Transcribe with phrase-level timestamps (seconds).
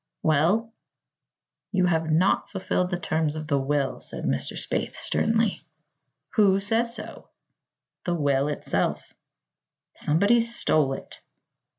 [0.23, 0.73] "Well?"
[1.71, 4.57] "You have not fulfilled the terms of the will," said Mr.
[4.57, 5.61] Spaythe sternly.
[6.29, 7.29] "Who says so?"
[8.05, 9.13] "The will itself."
[9.93, 11.21] "Somebody stole it."